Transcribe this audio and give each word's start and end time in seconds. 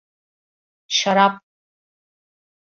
Şarap! 0.87 1.43